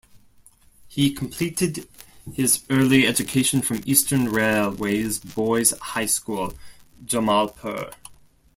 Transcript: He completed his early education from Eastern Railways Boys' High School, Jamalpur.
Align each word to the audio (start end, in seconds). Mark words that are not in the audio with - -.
He 0.87 1.13
completed 1.13 1.87
his 2.33 2.63
early 2.71 3.05
education 3.05 3.61
from 3.61 3.81
Eastern 3.85 4.29
Railways 4.31 5.19
Boys' 5.19 5.77
High 5.77 6.07
School, 6.07 6.55
Jamalpur. 7.05 7.93